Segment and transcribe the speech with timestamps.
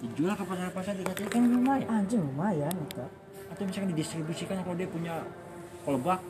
[0.00, 1.28] dijual ke pasar-pasar dikasih.
[1.28, 3.04] Kan lumayan anjing lumayan itu
[3.50, 5.14] atau misalkan didistribusikan kalau dia punya
[5.84, 6.20] kolbak.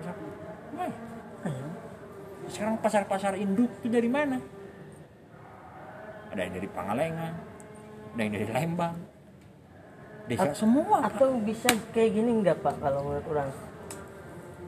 [0.00, 0.14] Pasar
[1.44, 1.68] Ayo.
[2.50, 4.40] sekarang pasar-pasar induk itu dari mana?
[6.32, 7.34] Ada yang dari Pangalengan
[8.14, 8.94] ada yang dari Lembang.
[10.24, 13.50] Desa At- semua atau bisa kayak gini nggak pak kalau menurut orang?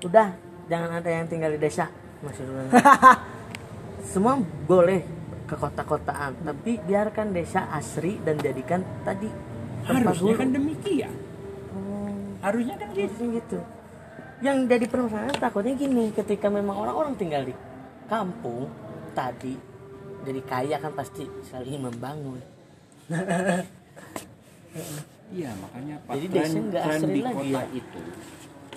[0.05, 0.29] Udah
[0.69, 1.89] jangan ada yang tinggal di desa.
[2.21, 2.69] Masih orang.
[4.13, 4.37] Semua
[4.69, 5.01] boleh
[5.47, 6.37] ke kota-kotaan.
[6.43, 9.31] Tapi biarkan desa asri dan jadikan tadi
[9.87, 11.15] harusnya kan demikian.
[11.73, 12.11] Oh,
[12.43, 13.07] harusnya kan gitu.
[13.07, 13.59] Harusnya gitu.
[14.45, 17.55] Yang jadi permasalahan takutnya gini ketika memang orang-orang tinggal di
[18.11, 18.69] kampung
[19.17, 19.57] tadi
[20.27, 22.43] jadi kaya kan pasti saling membangun.
[25.27, 27.35] Iya makanya Pak Jadi tren, desa tren asri di lagi.
[27.35, 27.63] kota ya?
[27.75, 28.01] itu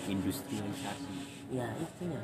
[0.10, 1.18] industrialisasi.
[1.54, 2.22] Ya itunya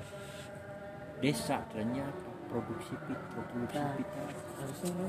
[1.22, 2.30] desa trennya apa?
[2.48, 3.94] Produksi pit produksi Nah.
[3.98, 4.24] pita
[4.62, 5.08] harusnya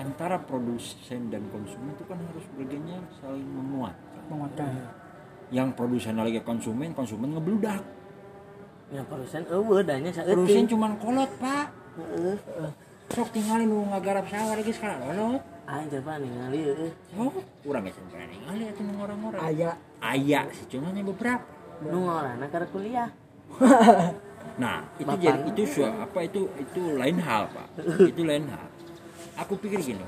[0.00, 3.96] antara produsen dan konsumen itu kan harus bergennya saling menguat.
[4.32, 4.72] menguatkan.
[5.50, 7.82] Yang produsen lagi konsumen konsumen ngebludak.
[8.94, 11.66] Yang produsen eueuh danya produsen saeutik cuman kolot pak.
[11.98, 12.38] Heeh
[13.10, 17.34] sok tinggalin nu ngagarap sawah lagi sekarang kolot aing teh pan ningali eueuh sok
[17.66, 19.40] kurang geus pernah ningali atuh nu orang-orang.
[19.44, 21.44] Ayah aya sih cumanya beberapa.
[21.84, 23.10] Nu ngorana keur kuliah
[24.56, 25.20] nah itu Bapak.
[25.20, 27.66] jadi itu su- apa itu itu lain hal pak.
[28.12, 28.66] Itu lain hal.
[29.38, 30.04] Aku pikir gini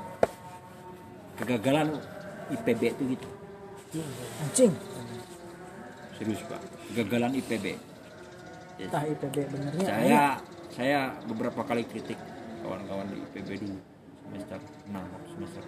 [1.37, 1.97] kegagalan
[2.53, 3.29] IPB itu gitu.
[4.45, 4.73] Anjing.
[6.17, 6.61] Serius pak.
[6.93, 7.93] Kegagalan IPB
[8.83, 9.87] tah IPB benernya.
[9.87, 10.23] Saya
[10.73, 12.19] saya beberapa kali kritik
[12.61, 13.79] kawan-kawan di IPB dulu
[14.27, 14.59] semester
[14.89, 15.63] 6 atau semester.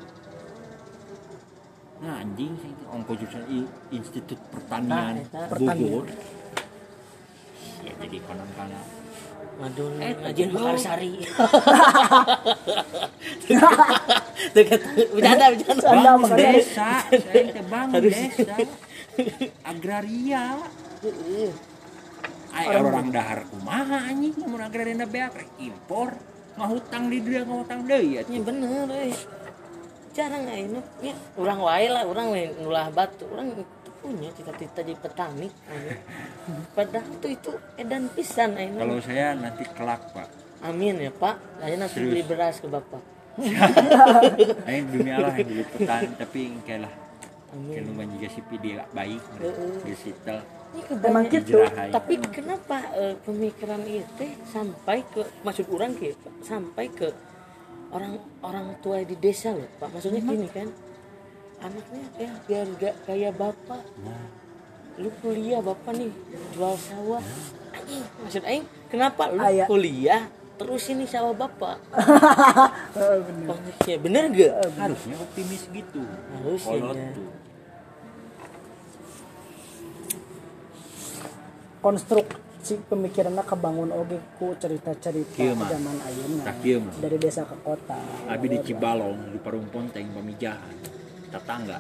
[2.03, 3.45] Nah anjing sih itu ongko jurusan
[3.91, 5.47] Institut Pertanian Nah, eta.
[5.53, 6.05] Bogor
[7.85, 8.81] ya jadi konon kana
[9.55, 10.75] ngadun Eh, ngajin goblok.
[10.75, 11.13] Mekarsari
[14.55, 14.81] dekat
[15.15, 16.11] bercanda bercanda.
[16.19, 18.55] Makanya- desa saya bangun desa.
[19.63, 20.45] Agraria.
[22.55, 24.35] Ay, orang dahar kumaha anjing?
[24.47, 26.15] Mun agraria na beak impor.
[26.55, 29.15] Ngahutang di dia ngahutang deui ya bener eh.
[30.15, 33.27] jarang aing ya urang wae lah urang we nulah batu.
[33.27, 33.67] Urang
[34.05, 35.49] punya cita-cita jadi petani
[36.77, 40.29] padahal tuh itu edan pisan aing kalau saya nanti kelak pak.
[40.65, 41.37] Amin ya pak.
[41.61, 42.13] Saya nanti Serius.
[42.13, 43.03] beli beras ke bapak.
[44.69, 46.93] Ayo demi Allah yang beli petani tapi kayak lah.
[47.53, 47.85] Amin.
[47.85, 49.23] Kalau juga si dia baik
[49.85, 49.95] di
[50.75, 51.63] Ini Emang gitu.
[51.71, 57.09] Tapi kenapa eh, pemikiran itu sampai ke maksud orang gitu Pak, sampai ke
[57.95, 59.87] orang orang tua di desa loh pak?
[59.95, 60.67] Maksudnya gini kan
[61.65, 63.83] anaknya ya biar gak kayak bapak.
[64.05, 64.45] Nah
[64.95, 66.11] lu kuliah bapak nih
[66.55, 67.23] jual sawah.
[67.75, 69.67] Anjing, maksud aing kenapa lu Aya.
[69.67, 70.23] kuliah
[70.55, 71.83] terus ini sawah bapak?
[72.95, 73.47] Eh, bener.
[73.51, 76.03] Maksudnya bener gak harusnya optimis gitu.
[76.39, 77.09] Harusnya, kolot ya.
[77.11, 77.31] tuh.
[81.83, 85.97] Konstruksi pemikirannya kebangun oge ku cerita-cerita zaman
[86.63, 86.95] kieu mah.
[87.03, 87.99] dari desa ke kota.
[88.31, 91.04] Abi di Cibalong di Parung Ponteng pamijahan
[91.35, 91.79] tetangga.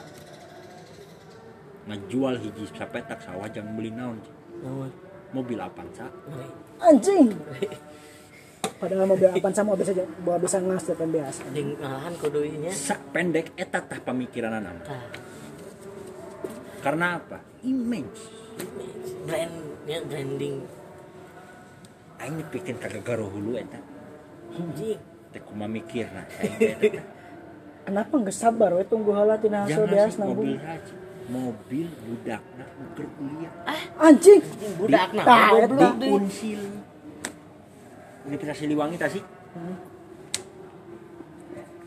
[1.84, 4.16] Ngejual hiji sapetak sawah jangan beli naon
[4.65, 4.88] Naon?
[5.37, 6.09] mobil Avanza
[6.81, 7.28] anjing!
[8.81, 9.92] Padahal mobil apa sama bisa
[10.25, 11.44] bawa bisa ngas dan biasa.
[11.53, 14.88] Jeung ngalahan kuduinya sak pendek eta tah pamikiran anak.
[14.88, 15.04] Tah,
[16.81, 17.38] karena apa?
[17.65, 18.21] Image.
[19.25, 19.56] Brand
[19.88, 20.65] ya branding.
[22.21, 23.81] Aing bikin kagak garuh hulu eta.
[24.56, 25.00] Anjing.
[25.32, 27.00] Teh kumaha mikirna aing.
[27.84, 28.72] kenapa nggak sabar?
[28.75, 33.53] We tunggu heula tina hasil jangan beas mobil nambung haji mobil budakna nuker kuliah.
[33.97, 34.41] Anjing!
[34.45, 36.09] Anjing budak Tah, goblok di.
[36.12, 36.62] Unsil
[38.25, 39.25] Universitas Siliwangi tah sih?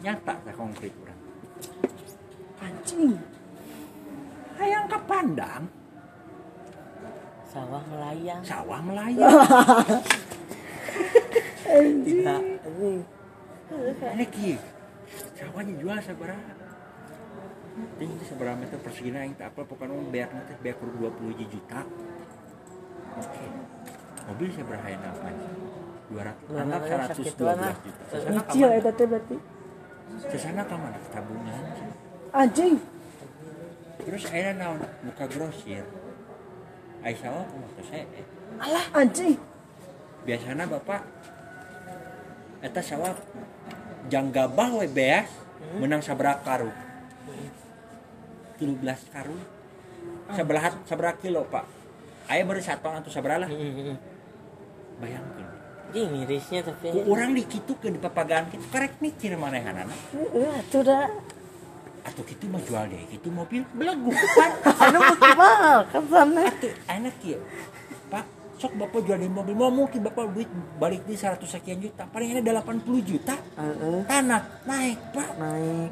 [0.02, 1.20] Nyata tah konkret urang
[2.62, 3.14] anjing!
[4.58, 5.70] Hayang ka Pandang?
[7.46, 8.42] Sawah melayang.
[8.42, 9.30] Sawah melayang.
[12.08, 12.42] Tidak.
[12.66, 13.02] Anjing
[14.18, 14.58] ini kieu
[15.38, 16.54] sawahnya jual sabaraha
[17.78, 21.46] Ting itu seberapa meter persegi aing tak apa pokoknya mau beak nanti beak kurang 20
[21.46, 21.86] juta.
[23.22, 23.46] Oke.
[24.26, 25.30] Mobil seberapa yang apa?
[26.08, 27.56] dua ratus Dua anggap ratus seratus sakit dua lah.
[27.60, 28.04] belas juta.
[28.08, 29.38] Sesana nyicil kamana eta teh berarti.
[30.26, 31.64] Sesana kamana tabungan
[32.34, 32.76] anjing.
[34.08, 34.80] Terus akhirnya naon?
[35.04, 35.86] Buka grosir.
[37.06, 38.04] Aisyah oh waktu saya.
[38.18, 38.26] Eh,
[38.58, 39.38] alah anjing.
[40.26, 41.02] Biasanya bapak
[42.66, 43.14] eta sawah
[44.08, 45.30] janggabah we beas
[45.80, 46.76] menang sabaraha karung
[48.58, 49.42] 13 karung
[50.34, 51.64] sebelah seberapa kilo pak.
[52.28, 53.50] Ayah baru satu atau sabaraha lah.
[53.50, 53.98] Heeh, heeh.
[55.00, 55.48] bayangkan.
[55.96, 59.88] Ih, mirisnya tapi ku orang di kitu ke di papagan kitu karek mikir mana anak
[60.12, 61.08] Eh, itu dah.
[62.04, 64.12] Atau kitu mau jual deh kitu mobil belagu
[64.84, 66.44] anu beki mahal kan sana.
[66.44, 66.74] Atuh,
[67.24, 67.40] ya
[68.58, 70.50] sok bapak jual di mobil mau mungkin bapak duit
[70.82, 72.10] balik di 100 sekian juta.
[72.10, 73.38] Paling ada 80 juta.
[73.38, 75.30] Heeh, tanah naik pak.
[75.38, 75.92] Naik.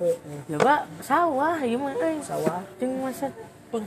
[0.00, 0.16] Eh,
[0.48, 2.64] ya pak sawah ieu mah euy sawah.
[2.80, 3.28] Jeung masa
[3.68, 3.84] peng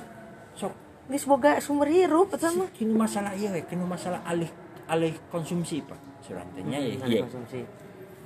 [0.54, 0.74] sok.
[1.10, 4.50] Geus boga sumber hirup eta mah kini masalah iya we kini masalah alih
[4.86, 5.98] alih konsumsi pak.
[6.22, 7.26] Suratnya ya iya.
[7.26, 7.66] konsumsi.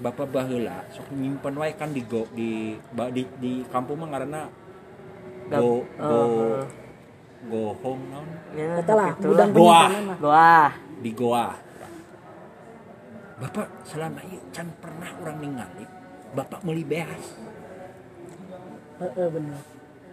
[0.01, 2.75] Bapak bahula sok nyimpen wae kan di go di
[3.15, 4.19] di, di kampung mah
[5.51, 6.63] Gap- go go Oh,
[7.49, 9.33] go home naon ya kata lah gitu.
[9.33, 9.83] gudang Goa.
[10.21, 10.57] Goa.
[11.01, 11.47] di goa.
[13.41, 15.85] Bapak selama ini can pernah orang ningali
[16.37, 17.23] bapak meli beas?
[19.01, 19.57] Heeh, bener.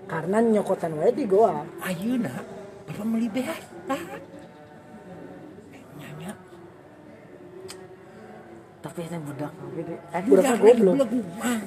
[0.08, 1.60] Karena nyokotan wae di goa.
[1.84, 2.32] Ayeuna
[2.88, 4.00] bapak meli beas nah
[6.00, 6.32] nyanya
[8.80, 9.52] tapi itu budak.
[10.24, 10.94] Goblok.
[10.96, 11.60] belagu mah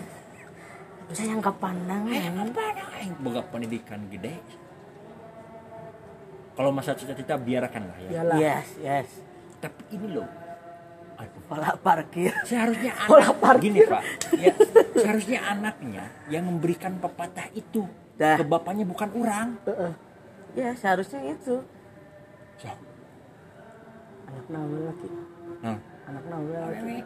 [1.11, 2.63] sayang kepandang Aing apa
[2.97, 4.39] aing boga pendidikan gede
[6.61, 8.09] kalau masa cita-cita biarkan lah ya.
[8.13, 8.37] Iyalah.
[8.37, 9.09] Yes yes.
[9.57, 10.29] Tapi ini loh.
[11.17, 11.41] Aduh.
[11.49, 12.29] Pola parkir.
[12.45, 13.73] Seharusnya Pola anak parkir.
[13.73, 14.01] gini pak.
[14.37, 14.53] ya
[14.93, 18.37] seharusnya anaknya yang memberikan pepatah itu Dah.
[18.37, 19.57] ke bapaknya bukan orang.
[19.65, 19.93] Heeh.
[20.53, 21.65] ya seharusnya itu.
[22.61, 22.69] So,
[24.29, 25.09] anak nawe lagi.
[25.65, 25.77] Nah,
[26.13, 26.77] anak nawe lagi.
[26.77, 26.97] Awewe.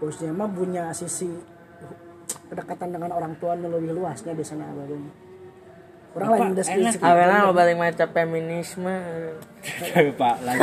[0.00, 1.28] bosnya mah punya sisi
[2.48, 5.23] kedekatan dengan orang tua yang lebih luasnya biasanya abang
[6.14, 6.64] orang lain udah
[7.02, 8.96] awalnya lo balik macam feminisme.
[9.94, 10.60] Tapi, pak lagi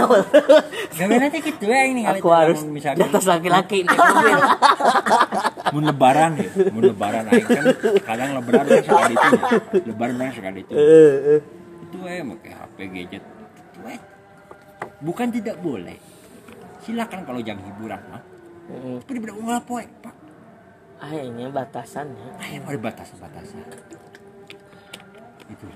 [0.93, 3.97] gawe nanti gitu ya ini aku harus di misalnya atas laki-laki nih
[5.73, 7.23] mun lebaran ya mun lebaran.
[7.33, 7.65] Aing kan
[8.05, 9.29] kadang lebaran orang suka itu
[9.89, 10.73] lebaran orang suka itu
[11.81, 13.23] itu eh pakai HP gadget.
[13.73, 13.99] Itu eh
[15.01, 15.97] bukan tidak boleh.
[16.85, 18.21] Silakan kalau jam hiburan mah
[19.03, 20.15] tapi tidak mau ngapoe pak?
[21.01, 22.37] Ah ini batasannya.
[22.37, 23.65] Ayo ada batasan-batasan
[25.51, 25.67] itu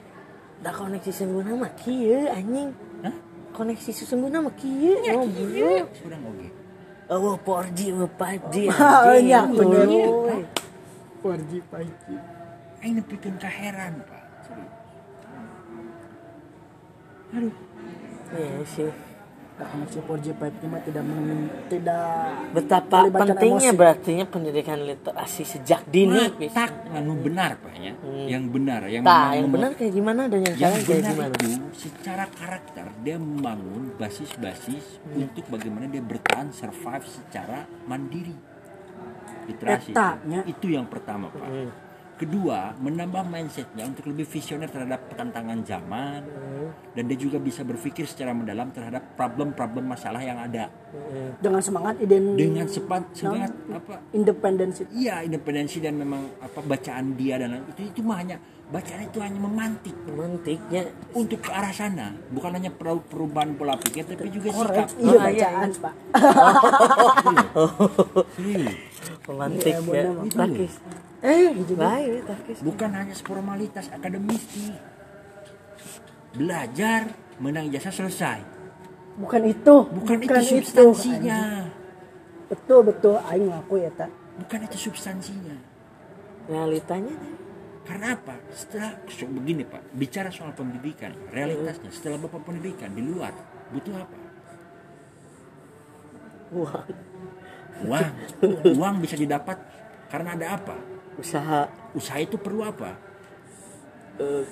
[0.64, 2.72] dah koneksi sesungguhnya mah kieu anjing.
[3.04, 3.16] Hah?
[3.52, 6.48] koneksi sesungguhnya mah kieu ngobrol sudah ngoge
[7.06, 9.86] oh 4G oh 5G Ah, iya, bener.
[9.86, 10.42] Tuluy.
[11.22, 12.20] wajib wajib
[12.82, 14.24] aing nepikeun kaheran pak.
[14.46, 14.74] Serius.
[17.34, 17.54] aduh.
[18.36, 18.90] Iya sih
[19.56, 22.12] koneksi 4G 5G mah tidak men- tidak
[22.52, 23.80] betapa pentingnya emosi.
[23.80, 27.94] berartinya pendidikan literasi sejak dini matak anu benar pak ya.
[28.28, 31.36] Yang benar yang memang yang benar kayak gimana dan yang yang salah kayak benar gimana
[31.40, 38.36] itu secara karakter dia membangun basis-basis untuk bagaimana dia bertahan survive secara mandiri.
[39.46, 39.94] Literasi.
[39.94, 40.42] Etanya.
[40.44, 41.46] itu yang pertama pak.
[41.46, 41.70] Hmm.
[42.16, 46.24] kedua menambah mindsetnya untuk lebih visioner terhadap tantangan zaman
[46.92, 50.72] dan dia juga bisa berpikir secara mendalam terhadap problem-problem masalah yang ada.
[51.38, 54.00] Dengan semangat iden dengan sepat semangat apa?
[54.10, 54.88] independensi.
[54.90, 59.36] Iya independensi dan memang apa bacaan dia dan itu itu mah hanya bacaan itu hanya
[59.38, 59.92] memantik.
[60.08, 62.16] Mantiknya untuk ke arah sana.
[62.32, 64.90] Bukan hanya per- perubahan pola pikir tapi juga korek sikap.
[64.96, 65.20] Iya Oh, iya,
[65.52, 65.94] bacaan pak
[68.32, 68.76] Serius.
[69.22, 70.74] pemantik Iya, ya takis.
[71.20, 72.58] Eh gitu baik takis.
[72.62, 74.95] Bukan hanya formalitas akademistik
[76.36, 78.40] belajar menang ijazah selesai.
[79.16, 79.76] Bukan itu.
[79.88, 80.62] Bukan, itu anjing.
[80.62, 81.72] substansinya.
[82.46, 83.16] betul betul.
[83.26, 85.58] Aing ngaku ya tak bukan itu substansinya.
[86.46, 87.16] Realitanya
[87.88, 88.36] karena apa?
[88.54, 89.82] Setelah so, begini pak.
[89.96, 93.34] Bicara soal pendidikan realitasnya setelah bapak pendidikan di luar
[93.72, 94.18] butuh apa?
[96.54, 96.84] Wah
[97.76, 98.14] uang.
[98.80, 99.58] Uang bisa didapat
[100.08, 100.78] karena ada apa?
[101.20, 101.68] Usaha.
[101.96, 102.96] Usaha itu perlu apa?
[104.16, 104.44] Eh,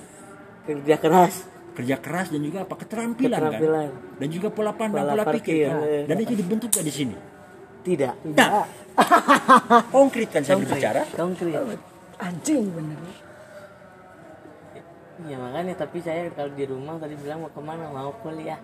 [0.67, 3.89] kerja keras kerja keras dan juga apa keterampilan, Keterampilan.
[3.89, 5.81] kan dan juga pola pandang Pola pola, pikir kan?
[5.81, 6.03] eh.
[6.05, 7.15] dan itu dibentuk gak di sini?
[7.83, 8.13] Tidak.
[8.31, 8.63] Nah
[9.95, 11.01] konkret kan saya berbicara?
[11.11, 11.81] Konkret.
[12.15, 12.97] Anjing bener.
[15.23, 17.85] Iya makanya tapi saya kalau di rumah tadi bilang mau ke mana?
[17.87, 18.59] Mau kuliah.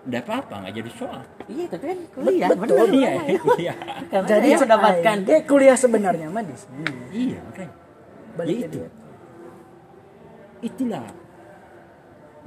[0.00, 1.22] Tidak apa-apa nggak jadi soal.
[1.46, 2.76] Iya tapi kan kuliah betul.
[2.84, 2.88] bener.
[2.94, 3.12] iya.
[3.56, 3.74] Iya.
[4.10, 6.84] Karena jadi saya mendapatkan ge kuliah sebenarnya mah di sini.
[7.10, 7.74] Iya makanya.
[8.36, 8.78] Balik ya itu.
[8.78, 8.88] Dia.
[10.60, 11.08] itulah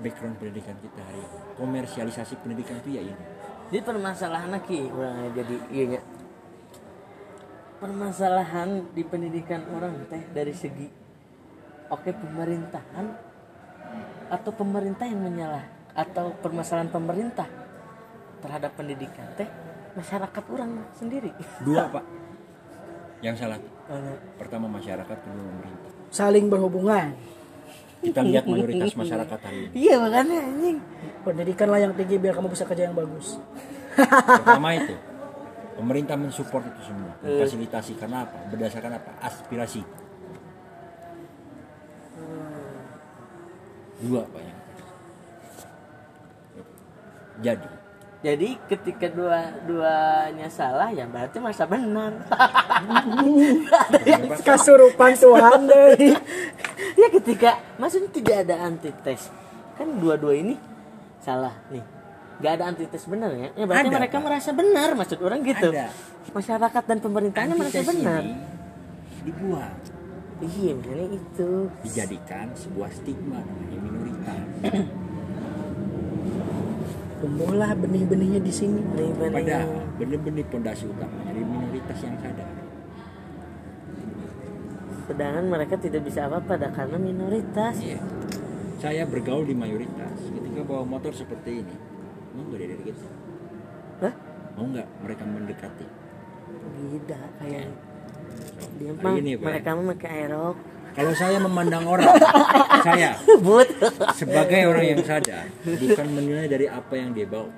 [0.01, 1.37] background pendidikan kita hari ini.
[1.59, 3.23] Komersialisasi pendidikan itu ya ini.
[3.73, 6.01] Jadi permasalahan ki orang jadi iya nya.
[7.81, 10.87] permasalahan di pendidikan orang teh dari segi
[11.91, 13.05] oke pemerintahan
[14.31, 17.49] atau pemerintah yang menyalah atau permasalahan pemerintah
[18.39, 19.49] terhadap pendidikan teh
[19.99, 21.31] masyarakat orang sendiri.
[21.67, 22.05] Dua pak.
[23.23, 23.59] Yang salah.
[24.35, 25.91] Pertama masyarakat kedua pemerintah.
[26.11, 27.15] Saling berhubungan
[28.03, 30.77] kita lihat mayoritas masyarakat hari ini iya makanya anjing.
[31.23, 33.39] Pendidikanlah yang tinggi biar kamu bisa kerja yang bagus.
[33.95, 34.91] Pertama itu
[35.79, 37.15] pemerintah mensupport itu semua.
[37.23, 38.43] Memfasilitasi karena apa?
[38.51, 39.11] Berdasarkan apa?
[39.23, 39.81] Aspirasi.
[44.03, 44.63] Dua pak yang
[47.41, 47.69] jadi?
[48.23, 52.23] Jadi ketika dua duanya salah ya berarti masa benar.
[54.47, 56.15] Kasurupan Tuhan deh
[56.97, 59.29] ya ketika maksudnya tidak ada antites.
[59.77, 60.55] Kan dua-dua ini
[61.19, 61.83] salah nih.
[62.41, 63.49] Nggak ada antites benar ya?
[63.53, 64.25] Ya berarti Ada, mereka Pak.
[64.25, 65.69] merasa benar maksud orang gitu.
[65.71, 65.87] Ada.
[66.33, 68.21] masyarakat dan pemerintahnya merasa benar.
[68.25, 68.35] ini
[69.23, 69.75] dibuang.
[70.43, 71.49] Iya misalnya itu.
[71.85, 74.43] Dijadikan sebuah stigma namanya minoritas.
[77.23, 78.83] Tumbuhlah benih-benihnya di sini.
[78.83, 79.35] Benih-benih.
[79.39, 82.52] padahal benih-benih pondasi utamanya di minoritas yang sadar
[85.03, 87.99] sedangkan mereka tidak bisa apa-apa karena minoritas Iya.
[88.83, 90.11] Saya bergaul di mayoritas.
[90.27, 91.75] Ketika bawa motor seperti ini,
[92.35, 93.07] mau nggak dari kita?
[94.03, 94.13] Hah?
[94.59, 95.87] Mau nggak mereka mendekati?
[96.63, 97.67] tidak kayak
[98.79, 100.55] dia Hari mah ini, mereka mah pakai aerok
[100.93, 102.05] Kalau saya memandang orang,
[102.85, 103.65] saya but
[104.13, 107.49] sebagai orang yang sadar, bukan menilai dari apa yang dia bawa,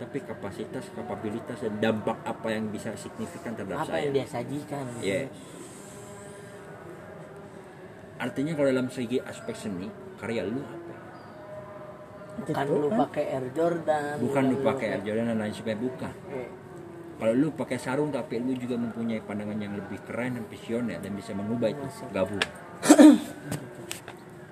[0.00, 4.08] tapi kapasitas, kapabilitas, dan dampak apa yang bisa signifikan terhadap apa saya.
[4.08, 5.28] yang dia sajikan gitu.
[8.16, 10.94] Artinya kalau dalam segi aspek seni, karya lu apa?
[12.36, 12.98] bukan Gitu lu kan.
[13.08, 16.12] pakai Air Jordan Bukan lu pakai Air Jordan dan lain sebagainya, bukan.
[17.16, 21.12] Kalau lu pakai sarung tapi lu juga mempunyai pandangan yang lebih keren dan visioner dan
[21.16, 22.44] bisa mengubah itu gabung.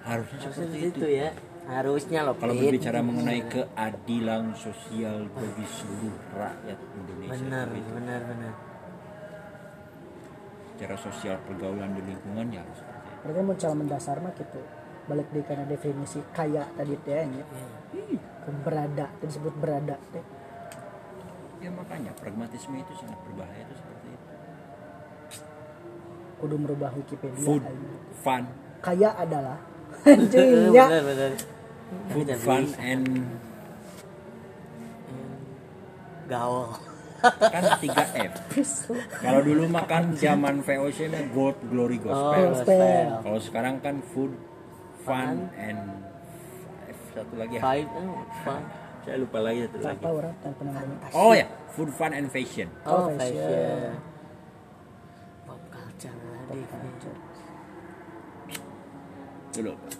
[0.05, 1.07] Harusnya Harusnya seperti itu.
[1.09, 1.29] ya
[1.65, 8.53] harusnya loh Kalau berbicara mengenai keadilan sosial bagi seluruh rakyat Indonesia, benar itu benar benar
[10.75, 12.81] secara sosial pergaulan di lingkungan ya harus.
[13.25, 14.61] Mereka mau cara mendasar mah gitu.
[15.05, 17.45] Balik di karena definisi kaya tadi teh ya
[18.65, 20.25] berada disebut berada teh.
[21.61, 24.33] Ya makanya pragmatisme itu sangat berbahaya itu seperti itu.
[26.35, 27.85] kudu merubah Wikipedia Food, aing.
[28.21, 28.45] fun,
[28.85, 29.57] kaya adalah
[30.05, 30.85] Eh, anjing ya.
[30.93, 31.33] Benar benar
[32.13, 33.07] food, fun, and
[36.29, 36.77] gaul
[37.25, 38.33] kan 3 F.
[39.21, 42.45] Kalau dulu makan zaman VOC nya gold, glory, oh gospel.
[42.53, 43.07] Gospel.
[43.25, 44.33] Kalau sekarang kan food,
[45.03, 45.81] fun, and
[46.89, 47.63] F satu lagi ya.
[47.63, 48.09] five eh,
[48.45, 48.67] five
[49.05, 50.03] Saya lupa lagi satu lagi.
[50.05, 50.09] apa
[51.13, 52.69] Oh ya, food, fun, and fashion.
[52.85, 53.41] oh Oh, fashion.
[53.41, 53.93] fashion
[55.45, 56.17] pop culture
[59.65, 59.77] loh.
[59.79, 59.95] Pak.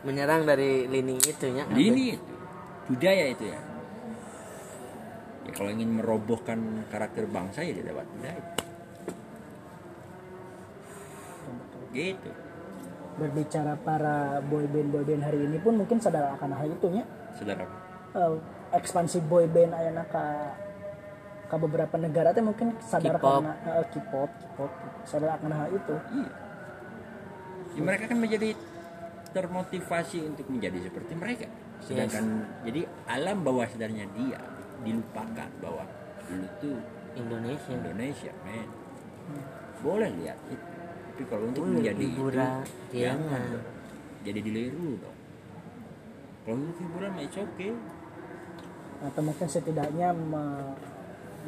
[0.00, 2.29] menyerang dari lini itunya Ini itu
[2.90, 3.60] budaya itu ya.
[5.46, 6.58] Ya kalau ingin merobohkan
[6.90, 8.42] karakter bangsa ya dia dapat budaya.
[11.90, 12.30] Gitu.
[13.18, 17.04] berbicara para boyband boyband hari ini pun mungkin sadar akan hal itu nya
[17.34, 17.66] Saudara.
[18.14, 18.34] Eh,
[18.78, 20.24] ekspansi boyband ayana ke
[21.50, 23.42] ke beberapa negara teh mungkin sadar K-pop.
[23.42, 26.30] karena eh, K-pop K-pop sadar akan hal itu Iya.
[27.70, 28.48] Ya, mereka kan menjadi
[29.30, 31.46] termotivasi untuk menjadi seperti mereka.
[31.80, 32.24] Sedangkan
[32.64, 34.40] jadi alam bawah sadarnya dia
[34.80, 35.84] dilupakan bahwa
[36.28, 36.76] dulu tuh
[37.16, 38.68] Indonesia Indonesia, men.
[39.80, 40.68] Boleh lihat itu.
[41.10, 43.42] Tapi kalau untuk Boleh, menjadi hiburan, itu, jangan.
[43.52, 43.66] dong.
[44.24, 45.18] Jadi diliru dong.
[46.44, 47.72] Kalau untuk hiburan mah it's okay.
[49.00, 50.76] atau mungkin setidaknya me,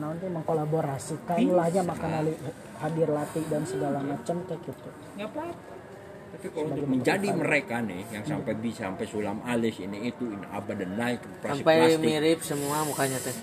[0.00, 2.32] nanti mengkolaborasikan lahnya makanan
[2.80, 4.88] hadir latih dan segala macam kayak gitu
[5.20, 5.74] nggak apa-apa
[6.32, 10.48] tapi kalau untuk menjadi mereka nih yang sampai bisa sampai sulam alis ini itu ini
[10.48, 12.00] abad dan naik plastik sampai plastik.
[12.00, 13.36] mirip semua mukanya teh.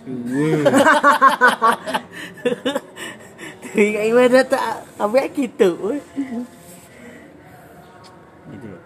[3.78, 6.02] Gimana tak apa gitu?
[8.50, 8.82] Gitu loh.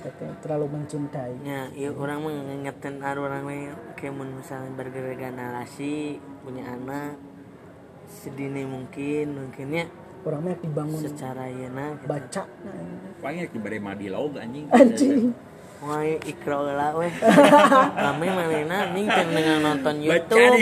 [0.00, 3.76] Tapi terlalu mencintai ya iya orang mengingatkan orang lain.
[3.92, 7.20] Kayak mun misalnya bergerak narasi punya anak
[8.10, 12.06] sedini mungkin mungkinnya orangnya dibangun secara yeuna gitu.
[12.08, 12.84] baca nah,
[13.24, 15.32] paling di bare madi lauk anjing anjing
[15.80, 17.08] Wah, ikro lah weh.
[18.04, 20.60] Kami manena nih kan dengan nonton YouTube.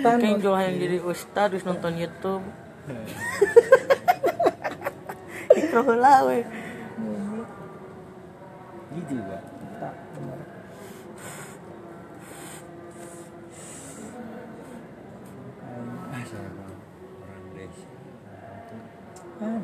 [0.00, 2.40] Kan jual yang jadi ustad terus nonton YouTube.
[5.60, 6.40] ikro lah weh.
[8.98, 9.47] gitu pak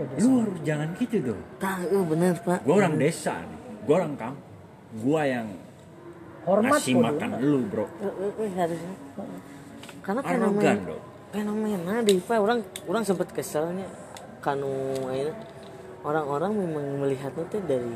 [0.04, 1.40] ada deh lu harus jangan gitu dong.
[1.58, 2.58] Tahu bener pak.
[2.62, 3.58] gua orang desa nih.
[3.88, 4.44] Gua orang kampung
[4.94, 5.48] gua yang
[6.44, 7.84] hormat ngasih makan lu bro.
[7.98, 8.94] Eh, eh, eh, harusnya.
[10.04, 11.02] Karena arogan fenomen dong
[11.34, 13.90] fenomena deh pak orang orang sempat keselnya
[14.38, 14.70] kanu
[16.04, 17.90] orang-orang memang melihatnya tuh dari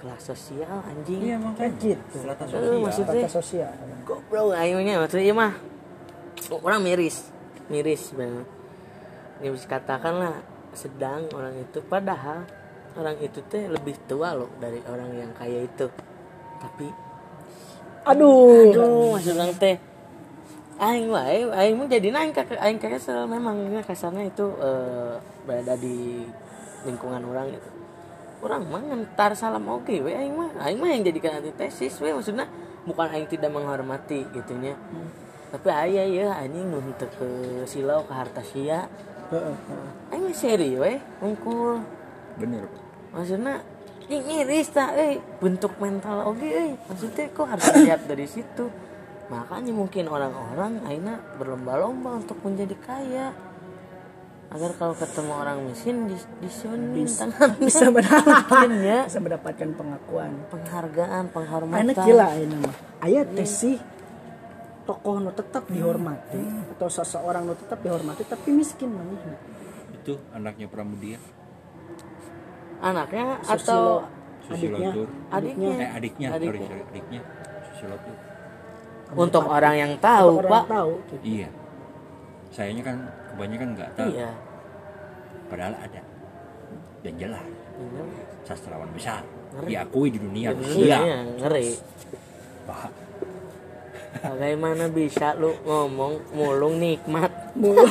[0.00, 1.20] kelas sosial anjing.
[1.22, 1.76] Iya Kan makanya.
[1.76, 2.80] Gitu strata sosial.
[2.80, 3.72] maksudnya- Strata sosial.
[4.08, 5.52] goblok ayeuna maksudnya iya mah.
[6.50, 7.28] Orang miris.
[7.70, 8.48] Miris banget
[9.40, 10.34] ya bisa katakan lah
[10.74, 11.78] sedang orang itu.
[11.84, 12.46] Padahal
[12.98, 15.86] orang itu teh lebih tua loh dari orang yang kaya itu.
[16.60, 16.86] Tapi
[18.06, 18.72] aduh.
[18.72, 19.76] Aduh maksud orang teh.
[20.80, 23.28] Aing wae aing mah jadi aing kakek aing kesel.
[23.28, 26.24] Memang ya kasarnya itu eh, berada di
[26.88, 27.70] lingkungan orang itu.
[28.40, 30.50] Orang mah ngentar salam oke we aing mah.
[30.64, 32.48] Aing mah yang jadikan antitesis we maksudnya
[32.88, 34.72] bukan aing tidak menghormati gitunya.
[35.50, 37.28] Tapi aya ya anjing nu teu ke
[37.66, 38.86] silau ke harta sia
[39.30, 39.56] Heeh,
[40.10, 41.82] aing seri we ungkul
[42.34, 42.66] bener
[43.14, 43.62] maksudnya
[44.18, 45.22] miris tak eh.
[45.38, 46.74] Bentuk mental oke eh.
[46.90, 48.66] Maksudnya kok harus dilihat dari situ.
[49.30, 53.30] Makanya mungkin orang-orang akhirnya berlomba-lomba untuk menjadi kaya.
[54.50, 57.54] Agar kalau ketemu orang miskin di disunin tangan.
[57.62, 58.68] Bisa mendapatkan.
[58.82, 60.30] Ya bisa mendapatkan pengakuan.
[60.50, 61.94] Penghargaan penghormatan.
[61.94, 62.74] Anak gila ini mah.
[63.06, 63.78] Aya teh sih
[64.82, 66.40] tokoh nu tetap dihormati
[66.76, 69.36] atau seseorang nu tetap dihormati tapi miskin manehna
[69.92, 71.20] itu anaknya Pramudia.
[72.80, 73.52] Anaknya Susilo.
[73.60, 73.82] atau
[74.48, 74.88] adiknya?
[74.90, 75.68] Susilotur adiknya.
[75.76, 76.64] Eh adiknya Adiknya.
[76.64, 77.20] sorry adiknya.
[77.68, 78.16] Susilotur
[79.10, 80.64] untuk orang yang tahu Untuk orang pak.
[80.70, 81.14] tahu gitu.
[81.26, 81.48] iya.
[82.50, 82.96] Sayanya kan
[83.30, 84.10] kebanyakan nggak tahu.
[84.14, 84.30] Iya.
[85.50, 86.00] Padahal ada.
[87.02, 87.46] Dan jelas.
[87.80, 88.02] Iya.
[88.44, 89.22] sastrawan besar.
[89.50, 89.66] Ngeri.
[89.74, 90.48] diakui di dunia.
[90.54, 91.68] Iya, iya ngeri.
[92.64, 92.86] Bah,
[94.10, 97.30] Bagaimana bisa lu ngomong mulung nikmat?
[97.54, 97.86] Mulu.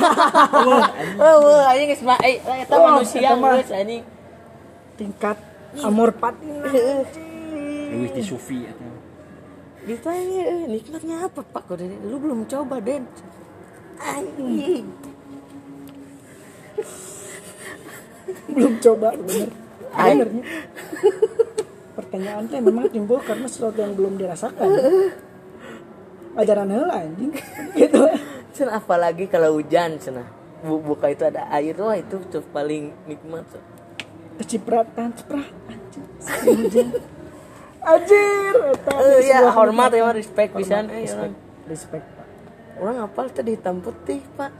[1.16, 3.56] Oh, wah, anjing geus mah eh eta Oh, manusia eta mah.
[3.56, 4.04] geus anjing.
[4.94, 5.40] tingkat
[5.80, 6.44] amor pati
[7.90, 8.84] Luwih di Sufi atau
[9.80, 11.72] Ditanya eh, nikmatnya apa Pak?
[11.72, 13.08] Dari- lu belum coba, Den.
[13.96, 14.84] Anjing.
[18.46, 19.50] belum coba bener
[19.90, 20.44] benernya
[21.92, 24.68] pertanyaan teh memang timbul karena sesuatu yang belum dirasakan
[26.32, 27.32] ajaran heula anjing
[27.78, 28.06] gitu
[28.50, 30.26] Cenah apalagi kalau hujan cenah.
[30.60, 33.46] Bu- Buka itu ada air, wah itu tuh paling nikmat.
[34.36, 36.88] kecipratan cipratan anjing
[37.86, 38.54] anjir
[38.90, 41.32] Eh, ya hormat ya respect pisan Hormat, eh orang.
[41.32, 41.34] respect
[41.66, 42.26] respect Pak.
[42.76, 44.52] Orang apal tadi hitam putih, Pak.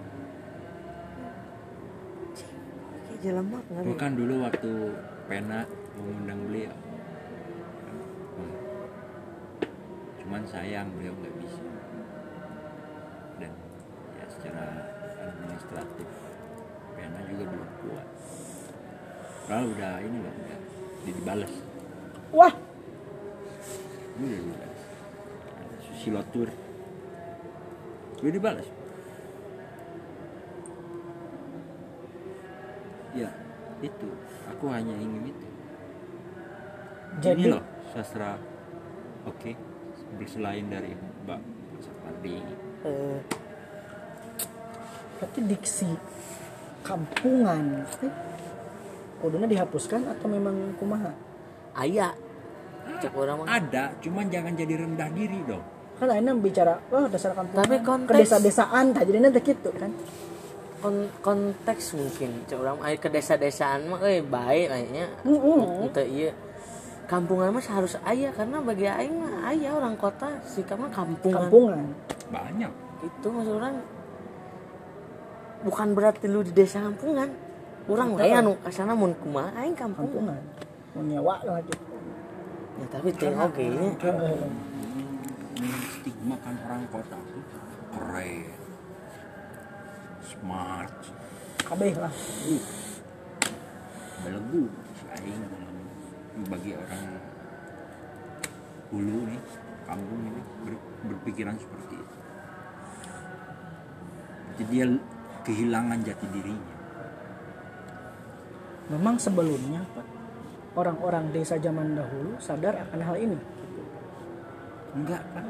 [2.30, 2.52] Cing,
[3.02, 3.86] Kayak jelema ngeri.
[3.90, 4.72] bukan dulu waktu
[5.26, 5.58] pena
[5.94, 6.74] mengundang beliau
[10.20, 11.34] cuman sayang beliau nggak
[14.40, 14.88] secara
[15.20, 16.08] administratif.
[16.96, 18.08] Pena juga belum kuat.
[19.50, 20.58] Padahal udah ini loh udah
[21.10, 21.54] dibalas
[22.30, 22.54] wah!
[24.14, 24.80] Ini udah dibalas
[25.50, 26.48] ada Susilotur
[28.22, 28.68] udah dibalas
[33.10, 33.26] ya
[33.82, 34.08] itu.
[34.54, 35.46] Aku hanya ingin itu.
[37.18, 38.38] Jadi ini loh sastra.
[39.26, 39.58] Oke
[40.30, 40.94] selain dari
[41.26, 41.40] Mbak
[41.82, 42.38] Sapardi
[45.20, 45.90] berarti diksi
[46.80, 47.84] kampungan
[49.20, 51.12] kuduna dihapuskan atau memang kumaha?
[51.76, 52.16] Aya.
[53.04, 53.46] Cek orang mah.
[53.46, 55.62] ada cuman jangan jadi rendah diri dong.
[56.00, 57.60] Kan lainnya bicara wah dasar kampungan.
[57.68, 59.92] Tapi konteks- ke desa-desaan tah jadi nanti gitu kan?
[60.80, 65.84] Kon konteks mungkin cek orang air ke desa-desaan mah eh baik kayaknya Heeh.
[65.84, 66.32] Ente iya.
[67.04, 71.44] Kampungan mah harus aya karena bagi aing mah aya orang kota sikapnya kampungan.
[71.46, 71.86] Kampungan.
[72.32, 72.72] Banyak.
[73.04, 73.76] Itu maksud orang
[75.64, 77.28] bukan berarti lu di desa kampungan.
[77.90, 80.38] Orang lain anu kasana mun kumaha aing kampungan?
[80.94, 81.74] Mau nyewa lagi
[82.80, 83.66] ya tapi ting oke.
[86.00, 87.44] stigma kan orang kota tuh
[87.92, 88.48] keren
[90.24, 90.94] smart.
[91.68, 92.12] Kabeh lah.
[94.24, 94.64] Belegu
[95.12, 95.42] aing
[96.48, 97.04] bagi orang
[98.88, 99.40] hulu nih
[99.84, 102.16] kampung ini ber- berpikiran seperti itu.
[104.56, 104.84] Jadi dia
[105.46, 106.74] kehilangan jati dirinya.
[108.90, 110.06] Memang sebelumnya Pak
[110.74, 113.38] orang-orang desa zaman dahulu sadar akan hal ini.
[114.94, 115.46] Enggak kan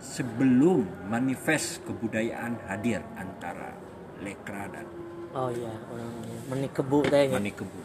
[0.00, 3.76] sebelum manifest kebudayaan hadir antara
[4.24, 4.88] lekra dan
[5.36, 6.08] oh iya orang
[6.48, 7.80] menikebu teh manikebu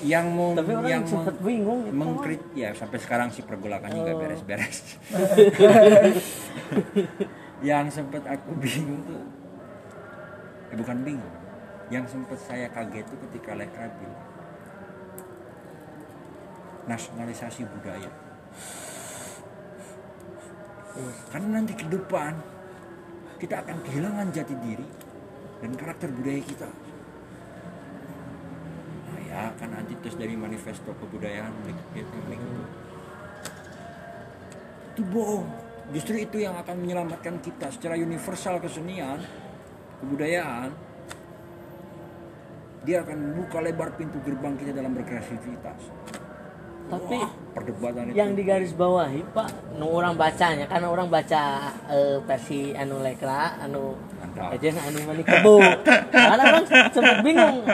[0.00, 1.92] yang mau tapi orang yang sempet bingung gitu.
[1.92, 4.80] mengkrit ya sampai sekarang sih pergolakannya nggak beres-beres
[7.64, 9.24] yang sempat aku bingung tuh
[10.68, 11.34] eh, bukan bingung
[11.88, 14.24] yang sempat saya kaget tuh ketika Lekra bilang
[16.84, 18.12] nasionalisasi budaya
[21.32, 22.38] karena nanti ke depan
[23.42, 24.86] kita akan kehilangan jati diri
[25.58, 26.70] dan karakter budaya kita.
[29.10, 32.62] Nah, ya kan antites dari manifesto kebudayaan milik milik itu.
[34.94, 35.63] Itu bohong.
[35.92, 39.20] Justru itu yang akan menyelamatkan kita secara universal kesenian,
[40.00, 40.72] kebudayaan.
[42.88, 45.80] Dia akan membuka lebar pintu gerbang kita dalam berkreativitas.
[46.84, 48.14] Tapi Wah, perdebatan itu.
[48.14, 49.48] yang di garis bawahi pak
[49.80, 53.96] nu orang bacanya karena orang baca eh, versi anu lekra anu
[54.34, 55.56] aja anu mani kebu
[56.12, 57.64] karena orang sempat bingung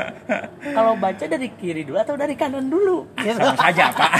[0.62, 3.08] kalau baca dari kiri dulu atau dari kanan dulu?
[3.16, 4.12] Sama saja pak.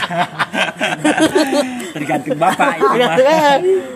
[1.94, 3.16] Tergantung bapak itu mah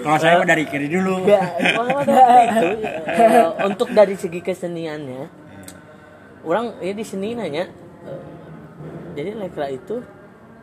[0.04, 1.24] kalau saya mah dari kiri dulu.
[1.24, 2.68] Ya, itu
[3.72, 5.44] untuk dari segi keseniannya
[6.44, 7.64] orang ya di seni nanya
[8.04, 8.24] eh,
[9.16, 10.04] jadi lekra itu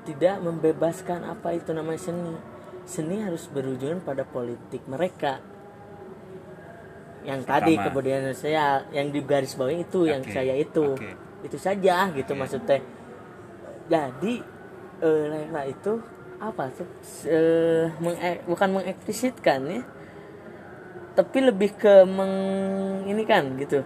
[0.02, 2.34] tidak membebaskan apa itu namanya seni.
[2.82, 5.38] Seni harus berujung pada politik mereka.
[7.22, 7.86] Yang tadi Pertama.
[7.94, 10.98] kebudayaan saya yang di garis bawah itu yang Oke, saya itu.
[10.98, 11.30] oke.
[11.42, 12.82] itu saja gitu maksudnya.
[13.90, 14.42] Jadi
[15.02, 15.92] eh, itu
[16.42, 16.86] apa sih
[17.30, 19.82] eh, menge- bukan mengeksplisitkan ya.
[21.18, 22.34] Tapi lebih ke meng
[23.06, 23.82] ini kan gitu.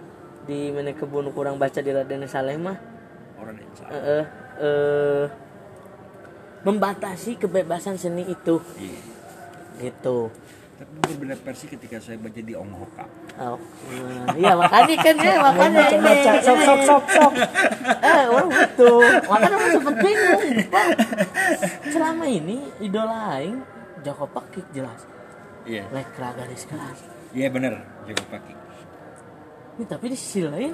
[0.48, 2.76] Di mana kebun kurang baca di Raden Saleh mah.
[3.40, 3.90] Orang yang salah.
[3.92, 4.24] Eh, eh,
[4.60, 5.24] eh,
[6.66, 8.58] membatasi kebebasan seni itu.
[8.76, 9.00] Iya.
[9.86, 10.34] gitu.
[10.76, 13.08] Tapi berbeda versi ketika saya baca di Ong Hoka
[13.40, 13.56] oh,
[13.88, 16.04] eh, iya makanya kan ya makanya ini.
[16.04, 17.32] baca sok sok sok sok.
[18.12, 20.86] Eh orang betul makanya orang sempet bingung Pak.
[21.88, 23.64] selama ini idola aing
[24.04, 25.08] Joko Pakik jelas.
[25.64, 25.88] Iya.
[25.96, 27.00] Lekra garis keras
[27.36, 28.54] iya bener Joko Paki
[29.76, 30.72] ini tapi di sisi lain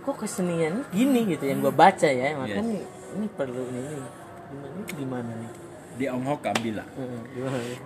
[0.00, 2.80] kok kesenian gini gitu yang gue baca ya makanya
[3.16, 4.19] ini perlu ini
[4.50, 4.76] gimana?
[4.90, 5.50] Gimana nih?
[5.96, 7.80] Di Ong Hoka bilang Hmm, gimana nih?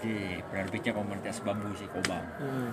[0.00, 0.14] Jadi
[0.48, 2.70] penerbitnya komunitas bambu si Kobam Hmm,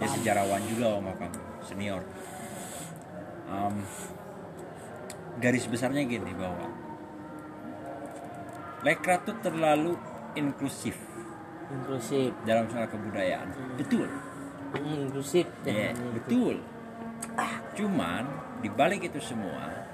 [0.00, 1.26] dia sejarawan juga Ong Hoka
[1.62, 2.02] senior.
[3.46, 3.74] Em,
[5.38, 6.66] garis besarnya gini bahwa
[8.82, 9.98] Lekra tuh terlalu
[10.38, 10.94] inklusif.
[11.66, 12.30] Inklusif.
[12.46, 13.50] Dalam soal kebudayaan.
[13.74, 14.06] Betul.
[14.76, 16.56] Hmm, inklusif Iya, jangan betul.
[17.76, 18.24] Cuman
[18.62, 19.85] di balik itu semua,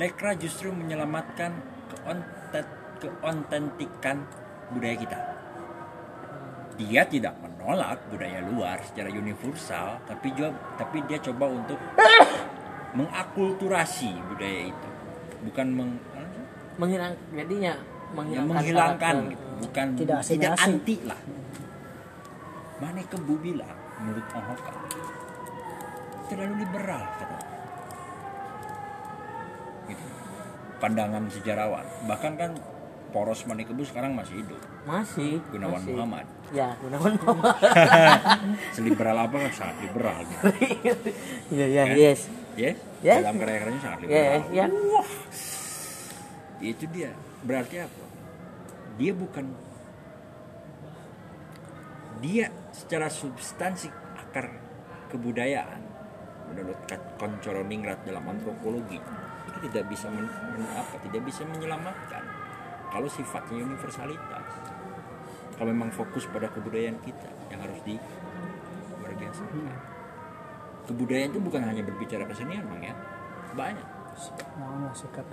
[0.00, 1.52] Lekra justru menyelamatkan
[1.92, 2.64] keontet
[3.04, 4.24] keontentikan
[4.72, 5.18] budaya kita.
[6.80, 11.76] Dia tidak menolak budaya luar secara universal, tapi juga tapi dia coba untuk
[12.96, 14.88] mengakulturasi budaya itu,
[15.44, 15.92] bukan meng,
[16.80, 19.44] menghilang jadinya ya, menghilangkan menghilangkan, gitu.
[19.68, 20.64] bukan Tidak tidak asimilasi.
[20.64, 21.20] anti lah.
[22.80, 24.72] Mana kebu bilang menurut Ohoka
[26.32, 27.48] terlalu liberal katanya.
[29.90, 30.06] Gitu.
[30.80, 31.84] Pandangan sejarawan.
[32.08, 32.50] Bahkan kan
[33.10, 34.60] poros Manikebu sekarang masih hidup.
[34.80, 35.92] masih Gunawan masih.
[35.92, 36.26] Muhammad.
[36.50, 37.52] ya Gunawan Muhammad
[38.74, 40.18] Seliberal apa kan sangat liberal.
[40.24, 40.46] Gitu.
[41.58, 41.96] ya ya Kan?
[41.96, 42.20] yes
[42.56, 42.76] Yes?
[43.00, 43.20] Yes.
[43.22, 44.40] Dalam karya-karyanya sangat ya liberal.
[44.50, 44.66] ya
[46.60, 47.10] Itu dia.
[47.40, 48.04] Berarti apa?
[48.96, 49.46] Dia bukan
[52.20, 54.52] dia secara substansi akar
[55.08, 55.80] kebudayaan
[56.52, 56.76] menurut
[57.16, 59.00] Koncoro Ningrat dalam antropologi
[59.48, 62.22] itu tidak bisa men, men- apa tidak bisa menyelamatkan
[62.90, 64.46] kalau sifatnya universalitas.
[65.54, 67.94] Kalau memang fokus pada kebudayaan kita yang harus di
[68.98, 69.42] luar biasa.
[70.88, 72.94] Kebudayaan itu bukan hanya berbicara kesenian bang ya.
[73.54, 73.88] Banyak.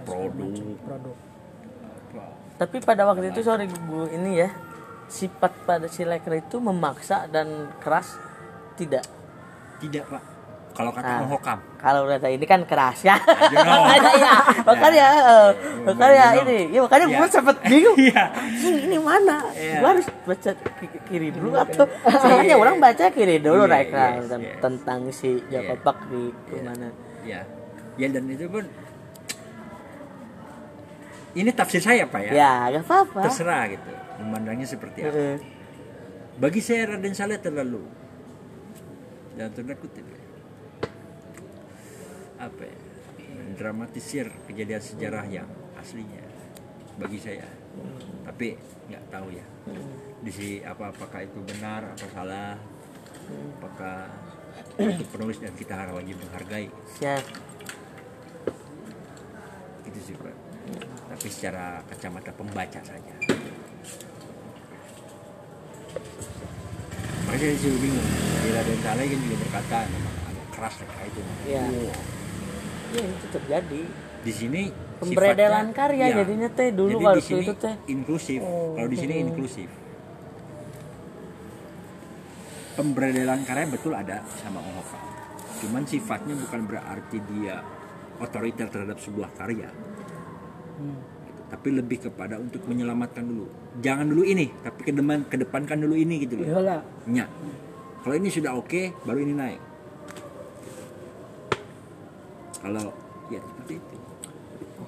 [0.03, 0.53] Produk.
[0.85, 1.17] produk.
[2.13, 2.23] Apa?
[2.61, 4.49] Tapi pada waktu itu sorry bu ini ya
[5.07, 8.19] sifat pada si lekra itu memaksa dan keras
[8.75, 9.07] tidak?
[9.79, 10.36] Tidak pak
[10.77, 11.19] kalau kata Ah.
[11.25, 13.17] Mohokam kalau kata ini kan keras ya
[13.53, 13.81] You know.
[13.89, 15.49] Iya, makanya eh,
[15.83, 16.59] makanya ini.
[16.69, 17.97] Ya makanya gue sempet bingung.
[18.37, 19.41] Anjing ini mana?
[19.55, 23.89] Gue harus baca ki- kiri dulu atau soalnya orang baca kiri dulu yes,
[24.29, 24.57] ten- yes.
[24.61, 25.73] tentang si Iya.
[25.75, 26.87] Pak di mana.
[27.25, 27.41] Ya
[27.97, 28.61] ya dan itu pun
[31.33, 33.21] ini tafsir saya pak ya, ya gak apa-apa.
[33.29, 33.89] Terserah gitu.
[34.17, 35.37] Memandangnya seperti apa.
[36.37, 37.81] Bagi saya Raden Saleh terlalu
[39.37, 40.16] dan tanda kutip ya,
[42.37, 42.77] apa ya
[43.37, 46.23] mendramatisir kejadian sejarah yang aslinya
[46.97, 47.45] bagi saya.
[48.25, 49.45] Tapi nggak tahu ya
[50.23, 52.57] di si apa apakah itu benar apa salah
[53.59, 54.09] apakah
[54.81, 56.69] itu penulis dan kita harus wajib menghargai.
[56.97, 57.23] Siap.
[59.85, 60.35] Itu sih pak.
[61.13, 63.13] Tapi secara kacamata pembaca saja.
[67.27, 68.09] Makanya saya bingung.
[68.39, 71.21] Di Raden Saleh kan juga berkata memang agak keras ya itu.
[71.51, 72.16] Wow.
[72.89, 73.81] Ya itu terjadi
[74.19, 74.63] di sini
[74.97, 76.15] Pemberedelan karya iya.
[76.17, 77.75] jadinya teh dulu Jadi waktu di sini itu teh.
[77.87, 79.23] inklusif Oh, kalau di sini hmm.
[79.27, 79.69] inklusif
[82.73, 85.05] pemberedelan karya betul ada sama Ong Hokam
[85.57, 87.61] cuman sifatnya bukan berarti dia
[88.17, 89.69] otoriter terhadap sebuah karya
[90.77, 90.93] Hmm.
[91.25, 91.41] gitu.
[91.49, 96.21] tapi lebih kepada untuk menyelamatkan dulu jangan dulu ini tapi ke depan kedepankan dulu ini
[96.21, 96.81] gitu loh Iyalah.
[97.05, 97.25] Nya.
[97.97, 99.59] Kalau ini sudah oke, baru ini naik.
[102.57, 102.89] Kalau
[103.27, 103.95] ya seperti itu.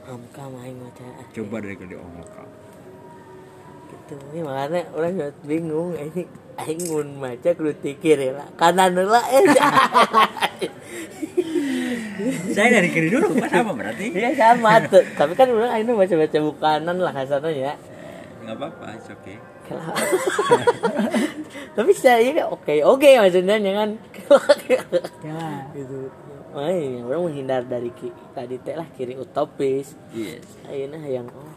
[0.06, 2.48] Amka main macam Coba dari kalau diongokal.
[3.90, 4.14] gitu.
[4.34, 6.22] Ini makanya orang juga bingung ini
[6.58, 8.48] aing mun baca kudu tikir ya lah.
[8.54, 9.46] Kanan lah eh.
[12.52, 14.12] Saya dari kiri dulu, Pak, sama berarti.
[14.12, 15.06] Iya sama tuh.
[15.16, 17.74] Tapi kan orang aing baca-baca bukanan lah kasarnya ya.
[18.44, 19.38] Nggak apa-apa, it's okay.
[21.78, 23.90] Tapi secara ini oke oke maksudnya jangan
[25.22, 25.70] Ya.
[25.74, 26.10] gitu.
[26.50, 29.94] Iya, orang menghindar dari ki, tadi teh lah kiri utopis.
[30.10, 30.42] Yes.
[30.66, 31.54] Ayeuna yang oh.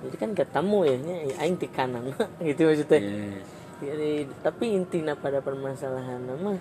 [0.00, 2.08] Jadi kan ketemu ya nya aing di kanan
[2.40, 3.00] gitu maksudnya.
[3.00, 3.44] Yes.
[3.74, 6.56] Jadi, tapi intinya pada permasalahan nama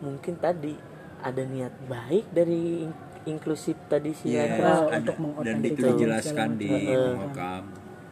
[0.00, 0.74] mungkin tadi
[1.20, 4.54] ada niat baik dari in- inklusif tadi si Yes.
[4.56, 4.96] Raka.
[4.96, 6.68] Untuk dan itu dijelaskan di.
[6.70, 7.64] Mongokam.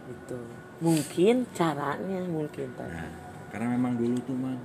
[0.08, 0.38] itu
[0.78, 3.12] mungkin caranya mungkin tadi Nah,
[3.52, 4.56] karena memang dulu tuh man,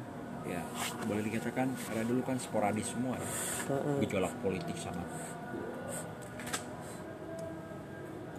[0.43, 0.61] ya
[1.07, 3.27] boleh dikatakan karena dulu kan sporadis semua ya.
[4.03, 5.07] Gejolak politik sangat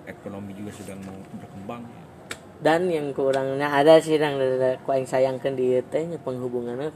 [0.05, 2.03] ekonomi juga sedang mau berkembang ya.
[2.61, 4.37] dan yang kurangnya ada sih yang
[4.85, 6.93] ku aing sayangkeun di ieu teh nya penghubungannya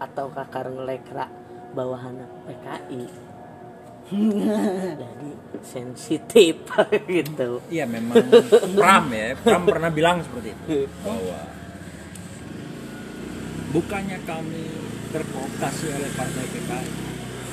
[0.00, 1.28] atau kakar ngelekra
[1.76, 3.04] bawahan PKI
[5.00, 5.30] jadi
[5.64, 6.60] sensitif
[7.08, 7.64] gitu.
[7.72, 8.20] Iya memang
[8.76, 10.84] Pram ya, Pram pernah bilang seperti itu.
[11.04, 11.40] Bahwa
[13.74, 14.70] bukannya kami
[15.10, 16.90] terprovokasi oleh partai PKI,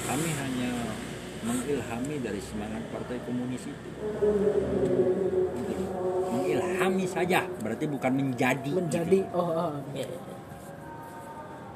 [0.06, 0.72] kami hanya
[1.42, 3.90] mengilhami dari semangat partai komunis itu.
[5.66, 5.84] Gitu.
[6.30, 8.70] Mengilhami saja, berarti bukan menjadi.
[8.70, 9.34] Menjadi gitu.
[9.34, 9.74] oh, oh.
[9.98, 10.06] Ya,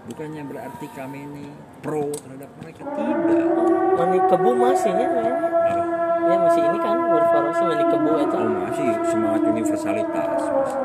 [0.06, 1.50] Bukannya berarti kami ini
[1.82, 3.50] pro terhadap mereka tidak.
[3.98, 5.10] mani kebu masih ya
[6.30, 10.42] ya masih ini kan berfarasi mani kebu itu Oh masih semangat universalitas.
[10.46, 10.85] masih.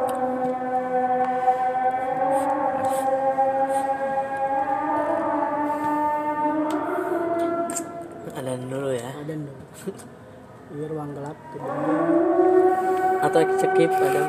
[13.21, 14.23] Atau cekip ada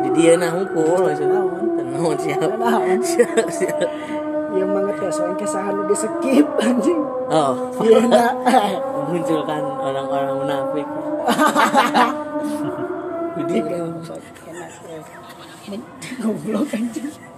[0.00, 3.00] di dia nah hukum tenang siap Naon?
[3.02, 3.88] siap siap
[4.50, 6.98] Iya banget ya soalnya kesahan udah skip anjing.
[7.30, 7.54] oh
[7.86, 8.34] Iya nak.
[9.06, 10.88] memunculkan orang-orang munafik
[13.38, 13.86] jadi ya.
[16.18, 17.29] Goblok anjing.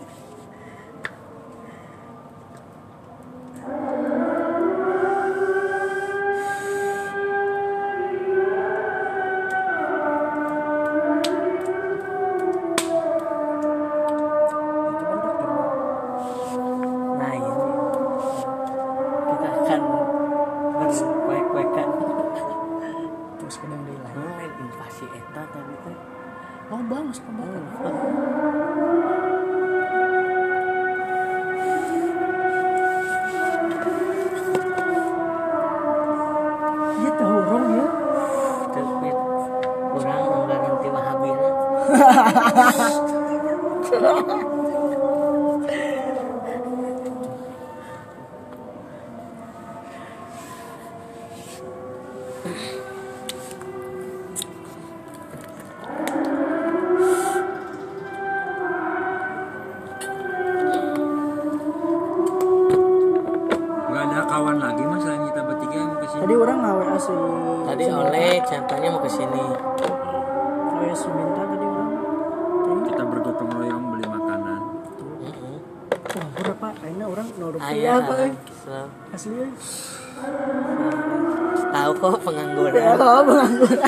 [82.92, 83.80] Ya kalau pengangguran.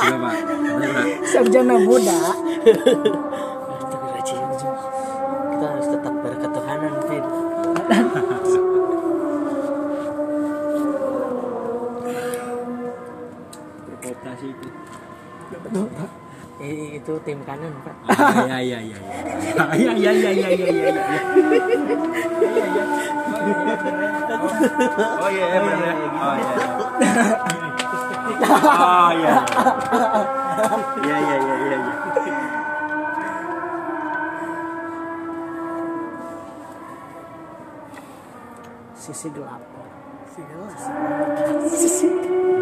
[0.00, 0.32] Iya pak.
[0.80, 1.06] Pak.
[1.28, 2.18] Sarjana muda.
[5.52, 7.24] kita harus tetap berketuhanan Fit.
[13.84, 14.68] Berkooptasi itu.
[16.60, 19.64] Eh, itu tim kanan pak Ah, Iya iya iya iya.
[19.72, 20.92] Iya iya iya iya iya iya.
[20.92, 21.04] iya.
[25.20, 25.94] Oh iya iya benar ya.
[26.20, 27.69] Oh iya.
[28.40, 29.34] Oh iya.
[31.00, 31.76] Iya iya iya iya.
[31.76, 32.38] iya.
[38.96, 39.62] Sisi gelap.
[40.28, 40.72] Sisi gelap.
[41.68, 42.08] Sisi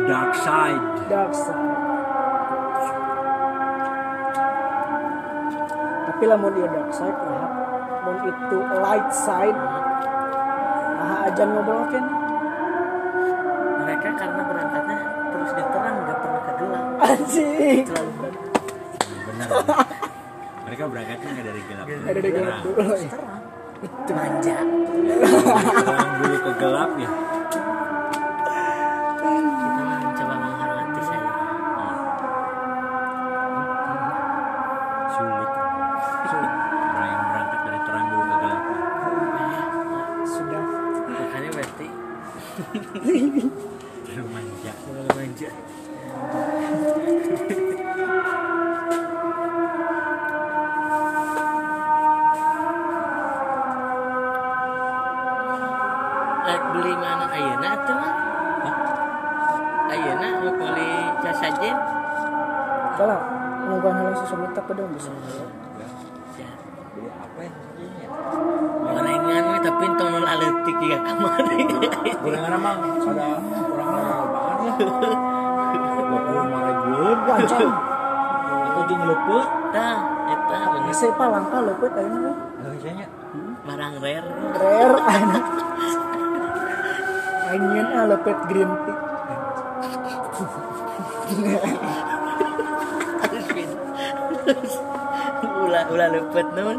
[0.09, 0.85] Dark side.
[1.12, 1.77] dark side.
[6.09, 7.47] Tapi lamun dia dark side lah,
[8.03, 9.59] mun itu light side
[10.99, 12.05] ah aja ngobrolin
[13.81, 14.98] mereka karena berangkatnya
[17.09, 17.85] anjing.
[20.68, 22.85] Mereka berangkatnya nggak dari gelap ada di gelap dulu.
[24.05, 24.18] Terang.
[24.18, 24.57] Manja.
[25.81, 27.11] Terang dulu ke gelap ya.
[29.38, 31.31] Kita mencoba menghormati saya
[35.16, 35.51] sulit.
[36.29, 38.62] Orang yang berangkat dari terang dulu ke gelap.
[40.29, 40.62] Sudah.
[41.09, 41.88] Makanya berarti
[64.53, 65.11] tak pada bisa
[66.39, 66.47] Ya.
[66.95, 68.07] beli apa ya maksudnya
[68.89, 71.63] Gorengan we tapi tonol aletik juga kamari.
[72.23, 73.27] gorengan emang ada
[73.75, 77.71] orang lobaan ya dua puluh lima ribuan wajar
[78.49, 79.99] atau jeung lepet Tah,
[80.33, 83.07] eta bener saya palangka lepet ayeuna biasanya
[83.69, 84.31] barang rare.
[84.57, 84.99] rare
[87.49, 88.97] Angin ah lepet green tea
[95.69, 96.79] ulah ulah lepet naon?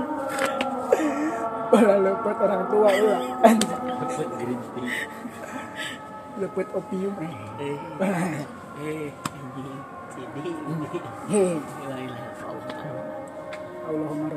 [1.69, 3.21] Ulah lepet orang tua ulah.
[3.45, 4.89] Lepet green tea
[6.39, 7.13] lepet opium.
[7.19, 7.77] Eh Eh,
[8.79, 9.11] eh,
[11.27, 12.87] hei La ilaha illallah.
[13.89, 14.27] Allahumma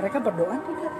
[0.00, 0.94] mereka berdoa tidak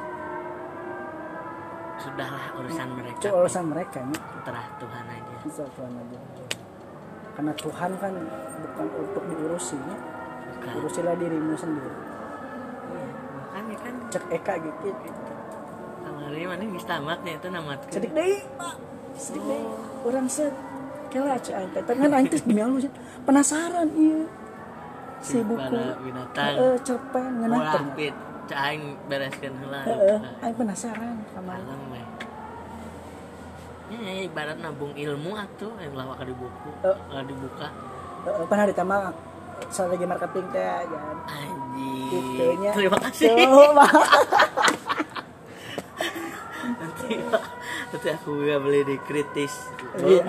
[2.01, 3.17] Sudahlah urusan mereka.
[3.17, 5.35] itu urusan mereka nih Terah Tuhan aja.
[5.47, 6.19] Tuhan aja
[7.41, 8.13] karena Tuhan kan
[8.61, 9.97] bukan untuk diurusinya
[10.61, 10.73] Bukan.
[10.77, 11.89] urusilah dirimu sendiri.
[11.89, 14.93] Iya, makanya kan cek Eka gitu
[16.05, 18.77] kemarin mana bisa tamatnya itu nama sedikit deh pak.
[19.17, 19.65] Sedikit deh.
[20.05, 20.53] Orang set.
[21.09, 22.93] Kela cek aing teh kan aing teh demi Allah
[23.25, 24.23] penasaran iya.
[25.25, 26.55] Si buku binatang.
[26.61, 28.13] Heeh, cerpen ngeunah pit
[28.53, 29.81] caing bereskeun heula.
[29.89, 31.89] Heeh, aing penasaran sama Alam.
[33.91, 36.97] Ya, ibarat nabung ilmu atuh yang lawak di buku, Eh.
[37.11, 37.67] lah dibuka.
[38.23, 39.01] Heeh, pernah ditambah
[39.67, 40.79] strategi marketing teh ya
[41.27, 42.39] Anjing.
[42.39, 42.71] Itunya.
[42.73, 43.29] Terima kasih.
[46.81, 47.13] Nanti
[47.91, 49.53] nanti aku juga beli di kritis.
[49.99, 50.23] Iya.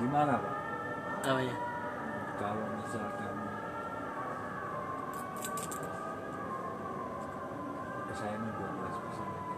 [0.00, 0.54] gimana pak
[1.24, 1.54] Apa ya?
[2.34, 3.34] Kalau misalkan
[8.14, 9.56] saya ini 12 persen aja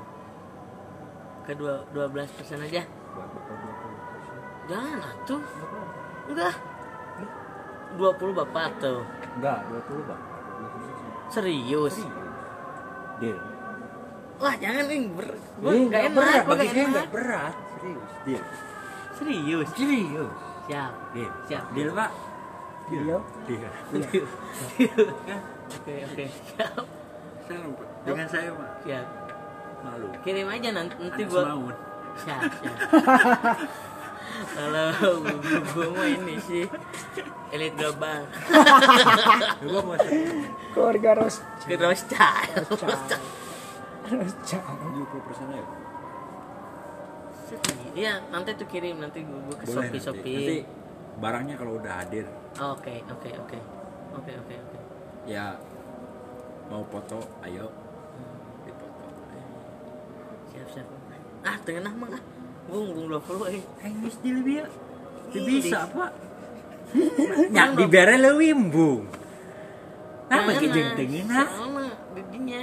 [1.47, 2.83] Kedua 12 persen aja.
[3.13, 4.37] buat bapak 20 persen
[4.67, 5.43] Jangan atuh.
[6.27, 6.55] Enggak.
[7.95, 9.01] 20 bapak tuh.
[9.37, 11.97] enggak 20 bapak 20 persen Serius.
[13.19, 13.39] deal
[14.37, 18.45] Wah, jangan nih ber Eh, nggak enak, berat bagi saya berat serius deal
[19.17, 19.69] Serius.
[19.73, 20.33] serius
[20.67, 20.93] Siap.
[21.13, 21.65] deal Siap.
[21.73, 22.11] deal pak
[22.87, 23.19] Deal.
[23.47, 23.67] deal
[25.67, 26.25] Oke, oke.
[26.31, 26.79] Siap.
[27.47, 27.59] Saya
[28.03, 29.07] dengan saya pak Siap.
[29.83, 31.75] malu Kirim aja nanti, nanti gua Semaun.
[32.17, 32.77] siap, siap.
[34.57, 34.87] Kalau
[35.75, 36.65] gua mah ini sih
[37.51, 38.27] elit global.
[39.63, 39.97] Gua mau
[40.71, 41.43] Keluarga Ros.
[41.63, 42.67] Terus child.
[42.71, 44.63] Ros Cang.
[44.63, 45.67] 70 persen aja
[47.95, 49.99] Iya, nanti tuh kirim nanti gua, gua ke Shopee nanti.
[50.03, 50.63] Shopee.
[51.17, 52.27] Barangnya kalau udah hadir
[52.57, 53.59] Oke, oke, oke.
[54.17, 54.79] Oke, oke, oke.
[55.29, 55.61] ya
[56.73, 57.69] mau foto ayo
[58.65, 59.07] dipoto
[60.53, 60.87] Siap, siap.
[61.45, 62.23] Ah, tengah mah ah.
[62.67, 63.63] Bung, bung 20 eh.
[63.87, 64.67] English di lebih ya
[65.37, 66.11] bisa pak
[67.55, 68.55] nyak di bere leuwih
[70.27, 70.97] Jangan, kijeng Mas.
[70.99, 71.45] tengin ha?
[71.47, 71.87] Sama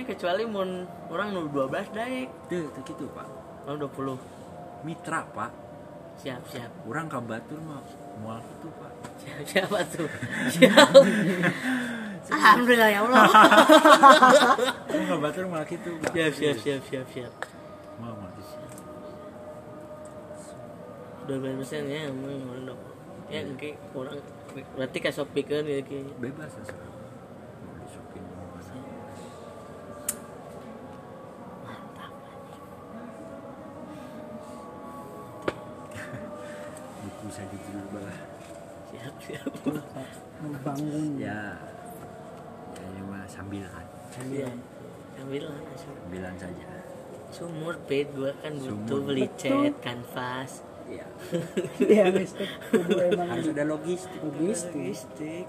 [0.03, 2.27] kecuali mun orang nu 12 daek.
[2.51, 3.23] Tuh, tuh gitu pak
[3.63, 4.19] Oh 20.
[4.83, 5.51] Mitra pak
[6.19, 6.69] Siap, siap.
[6.83, 7.79] Orang ke Batur mah
[8.21, 8.91] Mual gitu pak
[9.23, 10.09] Siap, siapa tuh?
[10.51, 10.89] Siap.
[12.33, 13.25] Alhamdulillah ya Allah.
[14.89, 17.33] Orang ke Batur malah gitu pak siap, siap, siap, siap, siap.
[17.97, 18.53] Mau malah gitu
[21.23, 22.81] 12 persen ya, emang orang dong.
[23.31, 24.19] Ya, mungkin kurang.
[24.75, 26.03] Berarti kan ya, Ki.
[26.19, 26.92] Bebas terserah
[37.33, 38.05] Buku saya dijual
[38.93, 39.49] Siap, siap.
[40.37, 41.17] Membangun.
[41.17, 41.57] Ya
[42.77, 43.85] Ya ini mah sambilan
[44.29, 44.53] Iya.
[45.17, 45.97] Ambil lah langsung.
[46.13, 46.65] Bilang saja.
[47.33, 49.09] Sumur P gua kan butuh Sumur.
[49.09, 50.61] beli cat, kanvas.
[51.81, 52.51] Guys, teh.
[52.69, 54.19] kudu emang Harus ada logistik.
[54.21, 54.77] logistik.
[54.77, 55.45] Logistik.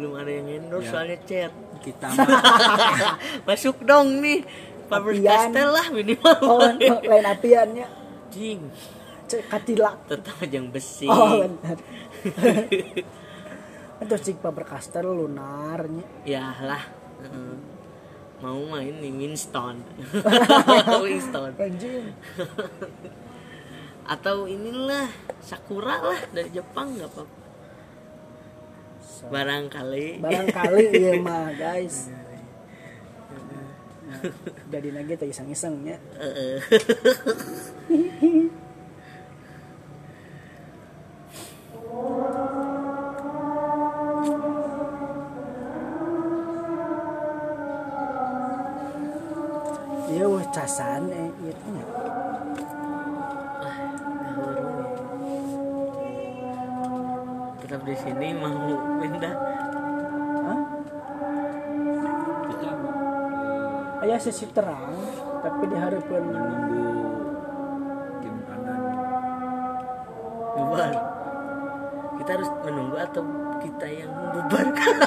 [0.00, 0.92] Belum ada yang endorse Ya.
[0.96, 1.52] soalnya cat.
[1.84, 2.08] Kita
[3.52, 4.48] Masuk dong nih.
[4.88, 5.28] Faber Apian.
[5.28, 6.36] Castell lah minimal.
[6.40, 7.86] Oh, oh, lain apiannya.
[8.32, 8.72] Jing.
[9.34, 9.96] Cek katilak.
[10.06, 11.10] Tetap yang besi.
[11.10, 11.78] Oh, benar.
[13.98, 16.06] Itu cik Faber-Castell lunarnya.
[16.22, 16.84] ya lah.
[18.38, 19.82] Mau main nih Winston.
[21.04, 21.50] Winston.
[21.58, 22.14] Anjing.
[24.14, 25.08] Atau inilah
[25.40, 27.42] Sakura lah dari Jepang nggak apa-apa.
[29.32, 30.20] Barangkali.
[30.20, 32.12] Barangkali iya mah, guys.
[34.04, 34.20] Nah,
[34.68, 35.96] jadi lagi tuh iseng-isengnya.
[50.64, 51.84] Iya casan eh itu nya.
[53.60, 53.76] Ah,
[54.16, 54.88] ngawurung ya.
[57.60, 58.48] Tetap di sini mau
[58.96, 59.34] pindah.
[60.40, 60.60] Hah?
[62.48, 62.72] kita
[64.08, 64.88] Aya sisi terang
[65.44, 66.96] tapi diharapkan menunggu
[68.24, 68.80] tim kanan.
[70.56, 70.96] bubar.
[72.24, 73.20] Kita harus menunggu atau
[73.60, 74.96] kita yang membubarkan?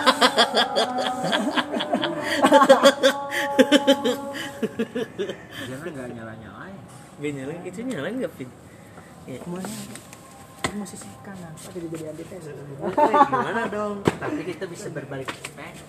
[5.68, 6.80] Jangan nggak nyala nyalain.
[7.20, 8.49] Gak nyalain itu nyalain gak pin?
[9.28, 9.43] Ya.
[10.68, 12.51] kamu sisi kanan tapi jadi antites
[13.32, 14.03] Gimana dong?
[14.03, 15.88] Tapi kita bisa berbalik perspektif.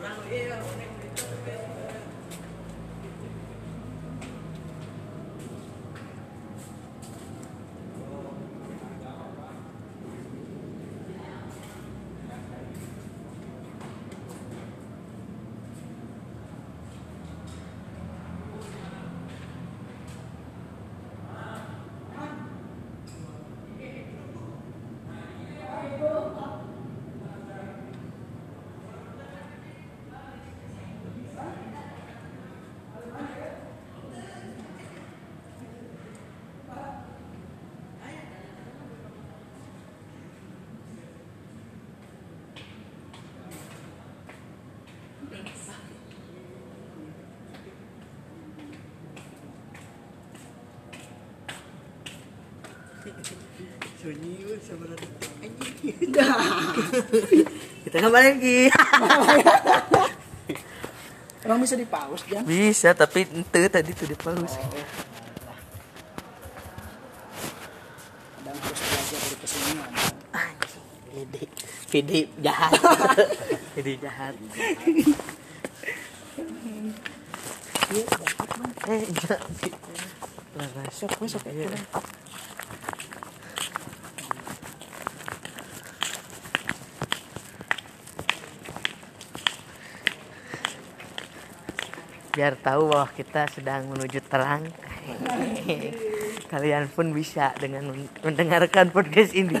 [0.00, 0.99] Sunyi sebenarnya.
[57.80, 58.60] Kita kembali lagi.
[61.40, 64.60] emang bisa di pause jam Bisa, tapi ente tadi tuh di pause.
[68.36, 69.90] kadang harus belajar dari kesenian
[70.30, 71.44] Anjing, Vidi,
[71.88, 72.72] Vidi jahat.
[73.72, 74.34] Vidi jahat.
[77.88, 78.04] iya
[78.82, 79.40] Eh, enggak.
[80.54, 81.68] Lah, sok besok Iya.
[92.40, 94.64] Biar tahu bahwa kita sedang menuju terang.
[96.52, 99.60] Kalian pun bisa dengan men- mendengarkan podcast ini.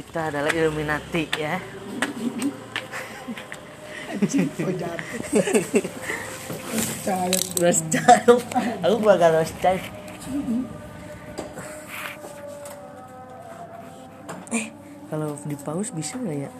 [0.00, 1.60] kita adalah Illuminati ya.
[8.80, 9.84] Aku bakal rose child.
[14.56, 14.72] Eh,
[15.12, 16.52] kalau di pause bisa nggak ya?